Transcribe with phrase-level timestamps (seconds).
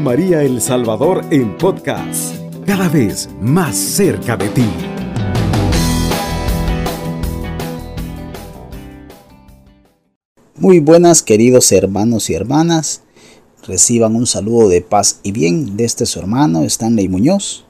[0.00, 2.34] María El Salvador en podcast,
[2.66, 4.66] cada vez más cerca de ti.
[10.56, 13.02] Muy buenas queridos hermanos y hermanas,
[13.66, 17.64] reciban un saludo de paz y bien de este su hermano Stanley Muñoz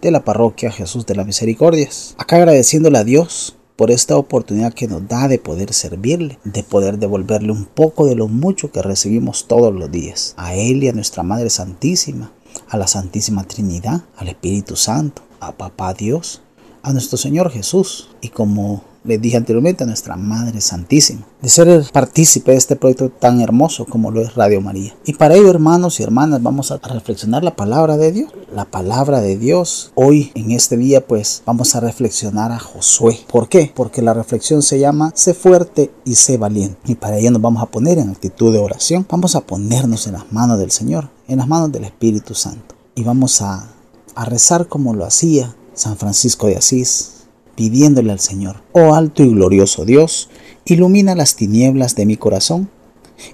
[0.00, 2.14] de la parroquia Jesús de las Misericordias.
[2.18, 6.98] Acá agradeciéndole a Dios por esta oportunidad que nos da de poder servirle, de poder
[6.98, 10.92] devolverle un poco de lo mucho que recibimos todos los días, a Él y a
[10.92, 12.32] nuestra Madre Santísima,
[12.68, 16.42] a la Santísima Trinidad, al Espíritu Santo, a Papá Dios,
[16.82, 18.10] a nuestro Señor Jesús.
[18.20, 23.08] Y como les dije anteriormente, a nuestra Madre Santísima, de ser partícipe de este proyecto
[23.08, 24.94] tan hermoso como lo es Radio María.
[25.06, 28.32] Y para ello, hermanos y hermanas, vamos a reflexionar la palabra de Dios.
[28.54, 29.92] La palabra de Dios.
[29.94, 33.18] Hoy, en este día, pues vamos a reflexionar a Josué.
[33.30, 33.72] ¿Por qué?
[33.74, 36.78] Porque la reflexión se llama Sé fuerte y sé valiente.
[36.84, 39.06] Y para ello nos vamos a poner en actitud de oración.
[39.08, 42.74] Vamos a ponernos en las manos del Señor, en las manos del Espíritu Santo.
[42.94, 43.68] Y vamos a,
[44.14, 47.17] a rezar como lo hacía San Francisco de Asís,
[47.58, 50.30] pidiéndole al Señor, oh alto y glorioso Dios,
[50.64, 52.70] ilumina las tinieblas de mi corazón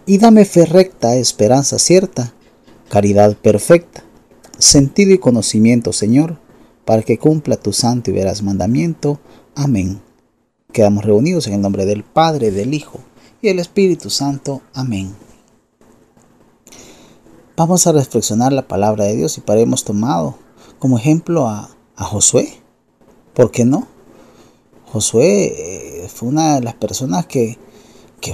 [0.07, 2.33] y dame fe recta, esperanza cierta,
[2.89, 4.03] caridad perfecta,
[4.57, 6.39] sentido y conocimiento, Señor,
[6.87, 9.21] para que cumpla tu santo y veraz mandamiento.
[9.55, 10.01] Amén.
[10.73, 13.01] Quedamos reunidos en el nombre del Padre, del Hijo
[13.43, 14.63] y del Espíritu Santo.
[14.73, 15.15] Amén.
[17.59, 20.39] Vamos a reflexionar la palabra de Dios y para hemos tomado
[20.79, 22.49] como ejemplo a, a Josué.
[23.35, 23.93] ¿Por qué no?
[24.95, 27.59] Josué eh, fue una de las personas que,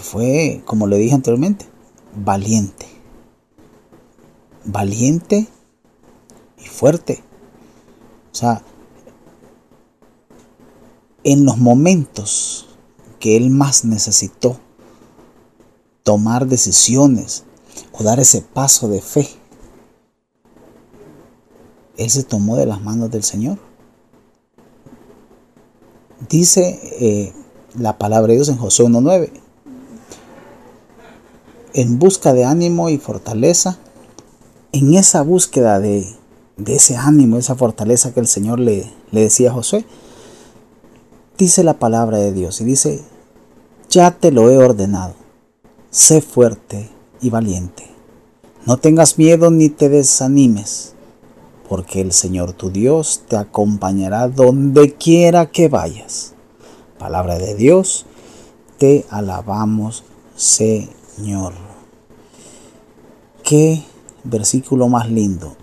[0.03, 1.65] fue, como le dije anteriormente,
[2.15, 2.85] valiente.
[4.67, 5.49] Valiente
[6.59, 7.25] y fuerte.
[8.31, 8.63] O sea,
[11.25, 12.69] en los momentos
[13.21, 14.61] que él más necesitó
[16.03, 17.45] tomar decisiones
[17.93, 19.27] o dar ese paso de fe,
[21.97, 23.70] él se tomó de las manos del Señor.
[26.31, 27.33] Dice eh,
[27.75, 29.31] la palabra de Dios en Josué 1.9.
[31.75, 33.79] En busca de ánimo y fortaleza,
[34.71, 36.07] en esa búsqueda de,
[36.67, 39.85] ese ánimo, esa fortaleza que el Señor le, le decía a Josué,
[41.37, 43.03] dice la palabra de Dios y dice,
[43.89, 45.15] ya te lo he ordenado,
[45.91, 47.89] sé fuerte y valiente,
[48.67, 50.95] no tengas miedo ni te desanimes
[51.71, 56.35] porque el Señor tu Dios te acompañará donde quiera que vayas.
[56.99, 58.07] Palabra de Dios,
[58.77, 60.03] te alabamos,
[60.35, 61.53] Señor.
[63.45, 63.85] Qué
[64.25, 65.55] versículo más lindo.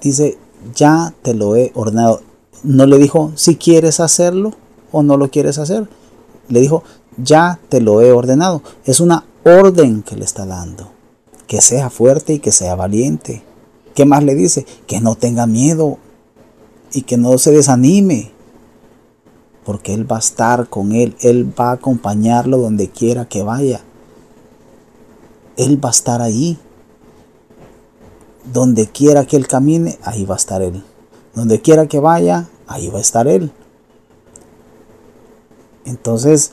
[0.00, 0.38] Dice,
[0.72, 2.22] ya te lo he ordenado.
[2.62, 4.52] No le dijo si quieres hacerlo
[4.92, 5.88] o no lo quieres hacer.
[6.48, 6.84] Le dijo,
[7.16, 8.62] ya te lo he ordenado.
[8.84, 10.92] Es una orden que le está dando.
[11.48, 13.42] Que sea fuerte y que sea valiente.
[13.96, 14.66] ¿Qué más le dice?
[14.86, 15.96] Que no tenga miedo
[16.92, 18.30] y que no se desanime.
[19.64, 21.16] Porque Él va a estar con Él.
[21.20, 23.80] Él va a acompañarlo donde quiera que vaya.
[25.56, 26.58] Él va a estar ahí.
[28.52, 30.84] Donde quiera que Él camine, ahí va a estar Él.
[31.34, 33.50] Donde quiera que vaya, ahí va a estar Él.
[35.86, 36.52] Entonces,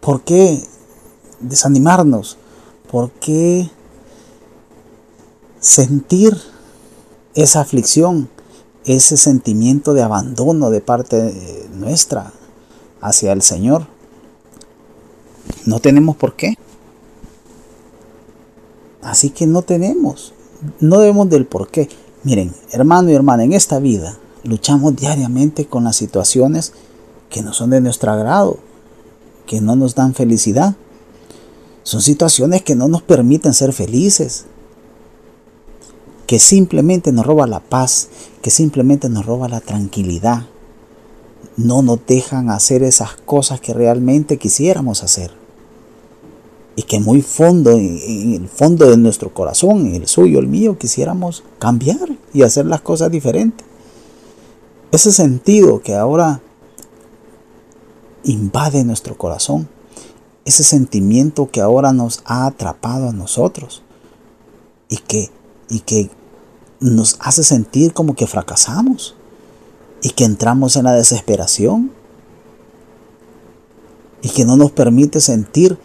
[0.00, 0.62] ¿por qué
[1.40, 2.36] desanimarnos?
[2.90, 3.70] ¿Por qué
[5.62, 6.36] sentir
[7.34, 8.28] esa aflicción,
[8.84, 12.32] ese sentimiento de abandono de parte nuestra
[13.00, 13.86] hacia el Señor.
[15.64, 16.58] No tenemos por qué.
[19.00, 20.34] Así que no tenemos,
[20.80, 21.88] no debemos del por qué.
[22.24, 26.72] Miren, hermano y hermana, en esta vida luchamos diariamente con las situaciones
[27.30, 28.58] que no son de nuestro agrado,
[29.46, 30.74] que no nos dan felicidad.
[31.84, 34.46] Son situaciones que no nos permiten ser felices,
[36.32, 38.08] que simplemente nos roba la paz,
[38.40, 40.46] que simplemente nos roba la tranquilidad.
[41.58, 45.30] No nos dejan hacer esas cosas que realmente quisiéramos hacer.
[46.74, 50.78] Y que muy fondo, en el fondo de nuestro corazón, en el suyo, el mío,
[50.78, 53.66] quisiéramos cambiar y hacer las cosas diferentes.
[54.90, 56.40] Ese sentido que ahora
[58.24, 59.68] invade nuestro corazón,
[60.46, 63.82] ese sentimiento que ahora nos ha atrapado a nosotros
[64.88, 65.30] y que,
[65.68, 66.08] y que
[66.82, 69.14] nos hace sentir como que fracasamos
[70.02, 71.92] y que entramos en la desesperación
[74.20, 75.78] y que no nos permite sentir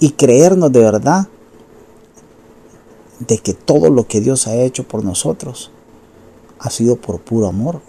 [0.00, 1.28] y creernos de verdad
[3.20, 5.70] de que todo lo que Dios ha hecho por nosotros
[6.58, 7.80] ha sido por puro amor.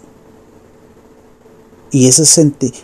[1.92, 2.22] Y ese,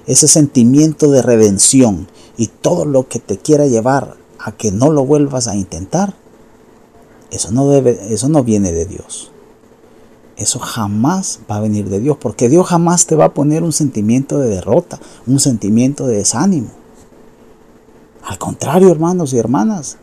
[0.07, 5.05] ese sentimiento de redención y todo lo que te quiera llevar a que no lo
[5.05, 6.15] vuelvas a intentar,
[7.31, 9.31] Eso no, debe, eso no viene de Dios.
[10.37, 13.73] Eso jamás va a venir de Dios, porque Dios jamás te va a poner un
[13.73, 16.69] sentimiento de derrota, un sentimiento de desánimo.
[18.23, 19.97] Al contrario, hermanos y hermanas,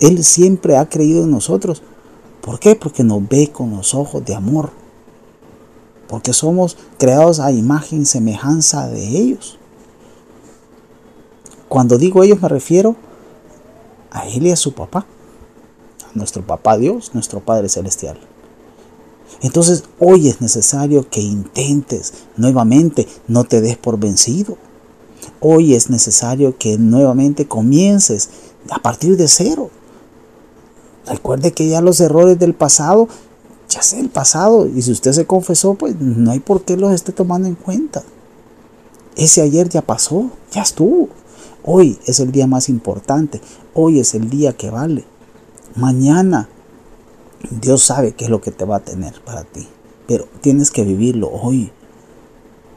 [0.00, 1.82] Él siempre ha creído en nosotros.
[2.40, 2.74] ¿Por qué?
[2.74, 4.70] Porque nos ve con los ojos de amor.
[6.08, 9.58] Porque somos creados a imagen y semejanza de ellos.
[11.68, 12.96] Cuando digo ellos me refiero
[14.10, 15.06] a Él y a su papá.
[16.14, 18.18] Nuestro papá Dios, nuestro Padre Celestial.
[19.42, 24.56] Entonces hoy es necesario que intentes nuevamente, no te des por vencido.
[25.40, 28.30] Hoy es necesario que nuevamente comiences
[28.70, 29.70] a partir de cero.
[31.06, 33.08] Recuerde que ya los errores del pasado,
[33.68, 34.66] ya es el pasado.
[34.66, 38.02] Y si usted se confesó, pues no hay por qué los esté tomando en cuenta.
[39.16, 41.08] Ese ayer ya pasó, ya estuvo.
[41.64, 43.40] Hoy es el día más importante.
[43.74, 45.04] Hoy es el día que vale.
[45.76, 46.48] Mañana
[47.50, 49.68] Dios sabe qué es lo que te va a tener para ti,
[50.08, 51.70] pero tienes que vivirlo hoy.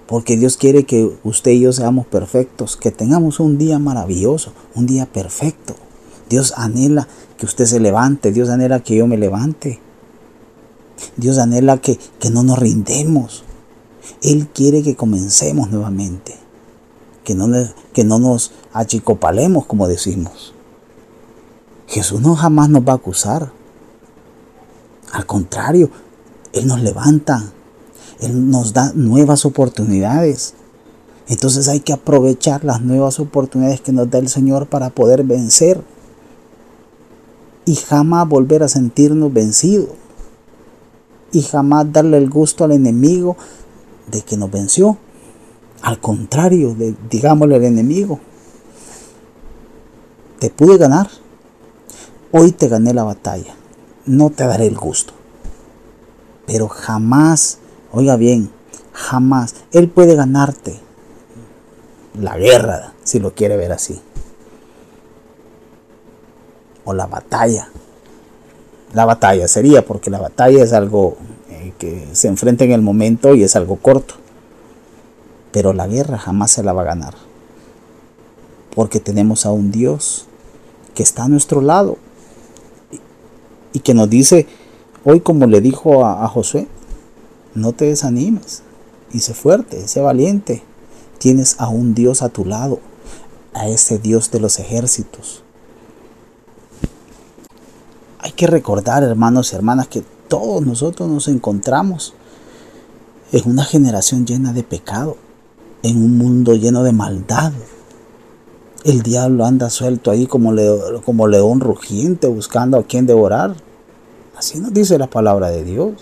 [0.06, 4.86] Porque Dios quiere que usted y yo seamos perfectos, que tengamos un día maravilloso, un
[4.86, 5.76] día perfecto.
[6.30, 7.08] Dios anhela
[7.38, 9.80] que usted se levante, Dios anhela que yo me levante.
[11.16, 13.44] Dios anhela que, que no nos rindemos.
[14.22, 16.36] Él quiere que comencemos nuevamente,
[17.24, 17.48] que no,
[17.94, 20.54] que no nos achicopalemos como decimos.
[21.90, 23.52] Jesús no jamás nos va a acusar.
[25.12, 25.90] Al contrario,
[26.54, 27.52] Él nos levanta,
[28.20, 30.54] Él nos da nuevas oportunidades.
[31.28, 35.84] Entonces hay que aprovechar las nuevas oportunidades que nos da el Señor para poder vencer
[37.66, 39.90] y jamás volver a sentirnos vencidos
[41.32, 43.36] y jamás darle el gusto al enemigo
[44.12, 44.98] de que nos venció.
[45.82, 48.20] Al contrario, de, digámosle al enemigo,
[50.40, 51.10] te pude ganar,
[52.32, 53.60] hoy te gané la batalla
[54.10, 55.14] no te daré el gusto.
[56.48, 57.60] Pero jamás,
[57.92, 58.50] oiga bien,
[58.92, 60.80] jamás, Él puede ganarte
[62.20, 64.02] la guerra, si lo quiere ver así.
[66.86, 67.70] O la batalla.
[68.94, 71.18] La batalla sería, porque la batalla es algo
[71.52, 74.16] eh, que se enfrenta en el momento y es algo corto.
[75.52, 77.14] Pero la guerra jamás se la va a ganar.
[78.74, 80.26] Porque tenemos a un Dios
[80.96, 81.98] que está a nuestro lado
[83.74, 84.48] y que nos dice,
[85.04, 86.68] hoy como le dijo a, Josué,
[87.56, 88.64] no te desanimes,
[89.12, 90.64] y sé fuerte, sé valiente,
[91.18, 92.80] tienes a un Dios a tu lado,
[93.54, 95.44] a ese Dios de los ejércitos.
[98.20, 102.14] Hay que recordar, hermanos y hermanas, que todos nosotros nos encontramos
[103.32, 105.18] en una generación llena de pecado,
[105.84, 107.54] en un mundo lleno de maldad.
[108.84, 110.54] El diablo anda suelto ahí como,
[111.04, 113.56] como león rugiente buscando a quien devorar.
[114.38, 115.94] Así nos dice la palabra de Dios.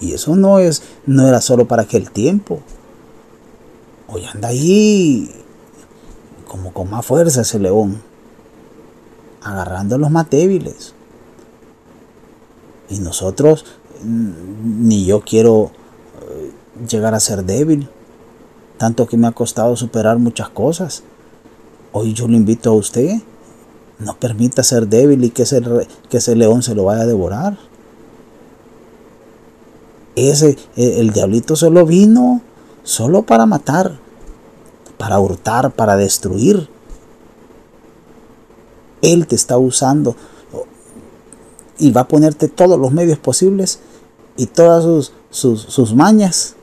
[0.00, 2.60] Y eso no es no era solo para aquel tiempo.
[4.08, 5.30] Hoy anda ahí
[6.48, 8.00] como con más fuerza ese león,
[9.42, 10.94] agarrando a los más débiles.
[12.88, 13.66] Y nosotros,
[14.02, 15.70] mm, ni yo quiero
[16.22, 16.52] eh,
[16.88, 17.88] llegar a ser débil,
[18.78, 21.02] tanto que me ha costado superar muchas cosas.
[21.92, 23.20] Hoy yo lo invito a usted
[23.98, 25.60] no permita ser débil y que ese,
[26.08, 27.58] que ese león se lo vaya a devorar.
[30.14, 32.40] Ese, e, el diablito solo vino
[32.84, 33.98] solo para matar,
[34.96, 36.68] para hurtar, para destruir.
[39.02, 40.16] Él te está usando
[41.78, 43.80] y va a ponerte todos los medios posibles
[44.36, 46.54] y todas sus, sus, sus mañas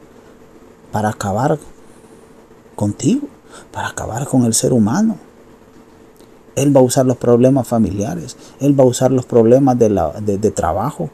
[0.92, 1.58] para acabar
[2.76, 3.28] contigo,
[3.76, 5.18] para acabar con el ser humano.
[6.56, 11.10] Él va a usar los problemas familiares, Él va a usar los problemas de, trabajo,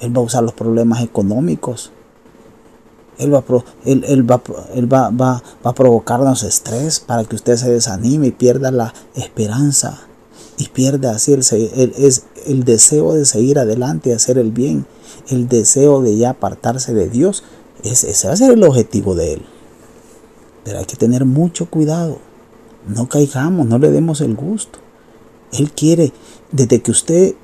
[0.00, 1.90] Él va a usar los problemas económicos.
[3.18, 3.44] Él, va,
[3.84, 4.42] él, va,
[4.74, 10.00] él va, va, a provocarnos estrés para que usted se desanime y pierda la esperanza
[10.56, 11.42] y pierda así el,
[11.96, 14.86] es el deseo de seguir adelante y hacer el bien,
[15.28, 17.44] el deseo de ya apartarse de Dios.
[17.82, 19.46] ese va a ser el objetivo de Él.
[20.64, 22.18] Pero hay que tener mucho cuidado.
[22.86, 24.78] No caigamos, no le demos el gusto.
[25.52, 26.12] Él quiere,
[26.50, 27.34] desde que usted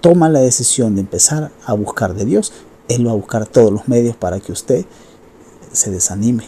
[0.00, 2.52] toma la decisión de empezar a buscar de Dios,
[2.88, 4.86] Él va a buscar todos los medios para que usted
[5.72, 6.44] se desanime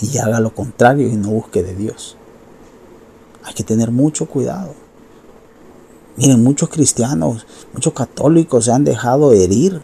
[0.00, 2.16] y haga lo contrario y no busque de Dios.
[3.44, 4.74] Hay que tener mucho cuidado.
[6.16, 9.80] Miren, muchos cristianos, muchos católicos se han dejado herir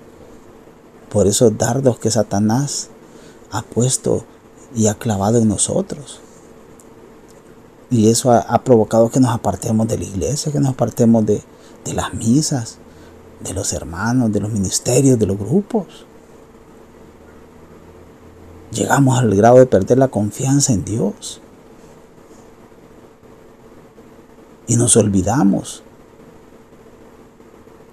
[1.10, 2.90] por esos dardos que Satanás
[3.50, 4.24] ha puesto
[4.74, 6.20] y ha clavado en nosotros.
[7.90, 11.42] Y eso ha, provocado que nos apartemos de la iglesia, que nos apartemos de,
[11.84, 12.78] de las misas,
[13.40, 16.04] de los hermanos, de los ministerios, de los grupos.
[18.72, 21.40] Llegamos al grado de perder la confianza en Dios.
[24.66, 25.84] Y nos olvidamos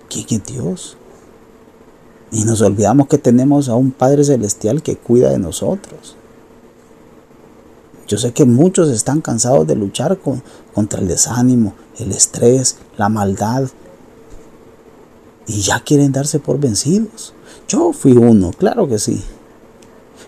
[0.10, 0.98] quién es Dios.
[2.34, 6.18] Y nos olvidamos que tenemos a un Padre Celestial que cuida de nosotros.
[8.08, 10.20] Yo sé que muchos están cansados de luchar
[10.74, 13.70] contra el desánimo, el estrés, la maldad.
[15.46, 17.36] Y ya quieren darse por vencidos.
[17.68, 19.24] Yo fui uno, claro que sí.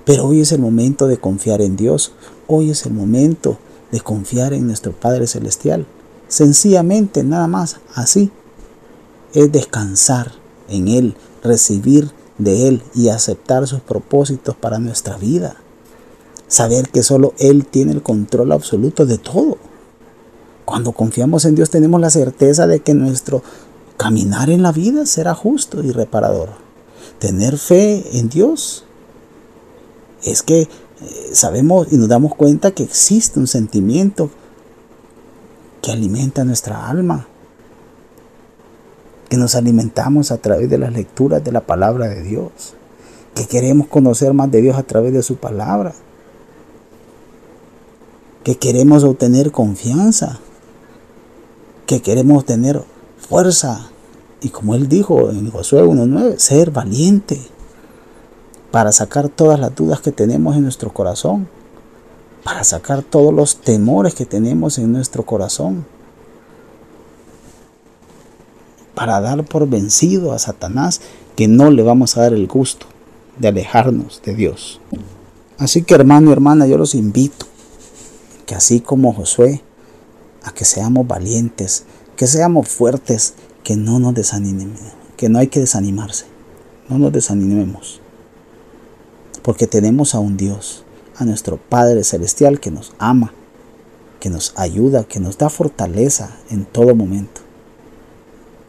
[0.06, 2.12] Pero hoy es el momento de confiar en Dios.
[2.46, 3.58] Hoy es el momento
[3.92, 5.88] de confiar en nuestro Padre Celestial.
[6.28, 8.32] Sencillamente, nada más, así.
[9.34, 10.34] Es descansar
[10.70, 15.56] en Él, recibir de Él y aceptar sus propósitos para nuestra vida.
[16.48, 19.58] Saber que solo Él tiene el control absoluto de todo.
[20.66, 23.44] Cuando confiamos en Dios tenemos la certeza de que nuestro
[23.98, 26.50] caminar en la vida será justo y reparador.
[27.20, 28.84] Tener fe en Dios
[30.24, 30.68] es que eh,
[31.34, 34.30] sabemos y nos damos cuenta que existe un sentimiento
[35.82, 37.28] que alimenta nuestra alma,
[39.30, 42.52] que nos alimentamos a través de las lecturas de la palabra de Dios,
[43.34, 45.94] que queremos conocer más de Dios a través de su palabra,
[48.44, 50.40] que queremos obtener confianza,
[51.86, 52.82] que queremos tener
[53.18, 53.90] fuerza
[54.42, 57.42] y como él dijo en Josué 1.9, ser valiente
[58.70, 61.48] para sacar todas las dudas que tenemos en nuestro corazón,
[62.44, 65.86] para sacar todos los temores que tenemos en nuestro corazón,
[68.96, 71.02] para dar por vencido a Satanás
[71.36, 72.88] que no le vamos a dar el gusto
[73.38, 74.80] de alejarnos de Dios.
[75.58, 77.46] Así que hermano y hermana, yo los invito
[78.46, 79.62] que así como Josué,
[80.44, 81.86] a que seamos valientes,
[82.16, 83.34] que seamos fuertes,
[83.64, 84.80] que no nos desanimemos,
[85.18, 86.26] que no hay que desanimarse,
[86.90, 88.02] no nos desanimemos
[89.46, 90.84] porque tenemos a un Dios,
[91.18, 93.32] a nuestro Padre Celestial que nos ama,
[94.20, 97.42] que nos ayuda, que nos da fortaleza en todo momento.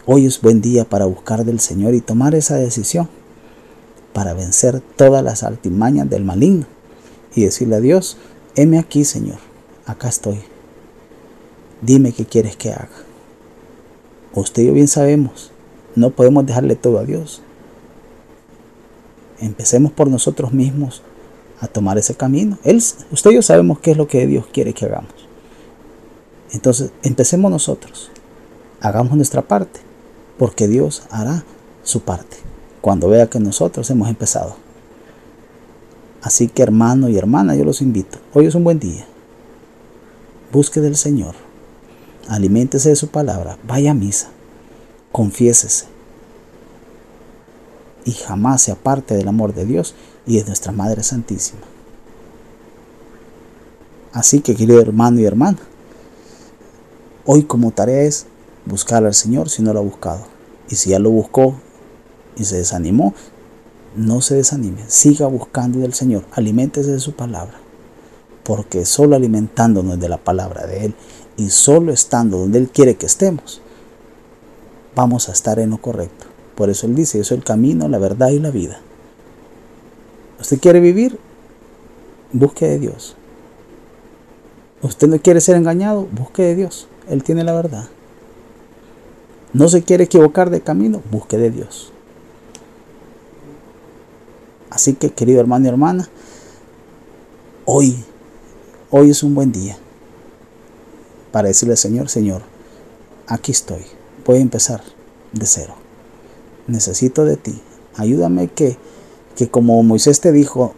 [0.09, 3.09] Hoy es buen día para buscar del Señor y tomar esa decisión
[4.13, 6.67] para vencer todas las altimañas del maligno
[7.35, 8.17] y decirle a Dios,
[8.55, 9.39] heme aquí Señor,
[9.85, 10.39] acá estoy.
[11.83, 12.89] Dime qué quieres que haga.
[14.33, 15.51] Usted y yo bien sabemos,
[15.97, 17.43] no podemos dejarle todo a Dios.
[19.41, 21.03] Empecemos por nosotros mismos
[21.59, 22.59] a tomar ese camino.
[22.63, 22.77] Él,
[23.11, 25.11] usted y yo sabemos qué es lo que Dios quiere que hagamos.
[26.53, 28.13] Entonces, empecemos nosotros.
[28.81, 29.81] Hagamos nuestra parte,
[30.39, 31.45] porque Dios hará
[31.83, 32.37] su parte
[32.81, 34.57] cuando vea que nosotros hemos empezado.
[36.23, 38.19] Así que hermano y hermana, yo los invito.
[38.35, 39.07] Hoy es un buen día.
[40.53, 41.35] Busque del Señor.
[42.29, 43.59] Aliméntese de su palabra.
[43.67, 44.31] Vaya a misa.
[45.13, 45.97] Confiésese
[48.07, 49.95] y jamás se aparte del amor de Dios
[50.27, 51.61] y de nuestra Madre Santísima.
[54.13, 55.59] Así que querido hermano y hermana,
[57.27, 58.27] hoy como tarea es
[58.67, 60.21] buscar al Señor si no lo ha buscado.
[60.69, 61.55] Y si ya lo buscó
[62.37, 63.15] y se desanimó,
[63.97, 67.59] no se desanime, siga buscando del Señor, aliméntese de su palabra,
[68.45, 70.95] porque solo alimentándonos de la palabra de Él
[71.37, 73.63] y solo estando donde Él quiere que estemos,
[74.95, 76.27] vamos a estar en lo correcto.
[76.55, 78.81] Por eso Él dice, yo soy el camino, la verdad y la vida.
[80.41, 81.19] ¿Usted quiere vivir?
[82.33, 83.17] Busque de Dios.
[84.83, 86.07] ¿Usted no quiere ser engañado?
[86.13, 86.87] Busque de Dios.
[87.09, 87.89] Él tiene la verdad.
[89.57, 91.03] ¿No se quiere equivocar de camino?
[91.11, 91.93] Busque de Dios.
[94.69, 96.09] Así que, querido hermano y hermana,
[97.65, 97.97] hoy,
[98.91, 99.79] hoy es un buen día
[101.33, 102.43] para decirle Señor, Señor,
[103.27, 103.83] aquí estoy.
[104.27, 104.83] Voy a empezar
[105.33, 105.87] de cero
[106.67, 107.61] necesito de ti.
[107.97, 108.77] Ayúdame que,
[109.37, 110.75] que como Moisés te dijo,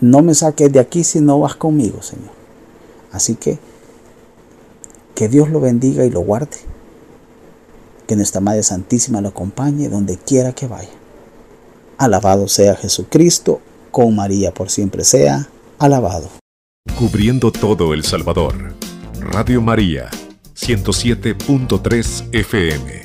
[0.00, 2.30] no me saques de aquí si no vas conmigo, Señor.
[3.10, 3.58] Así que
[5.14, 6.56] que Dios lo bendiga y lo guarde.
[8.12, 10.90] Que nuestra Madre Santísima lo acompañe donde quiera que vaya.
[11.96, 16.28] Alabado sea Jesucristo, con María por siempre sea, alabado.
[16.98, 18.74] Cubriendo todo El Salvador.
[19.18, 20.10] Radio María,
[20.54, 23.01] 107.3 FM.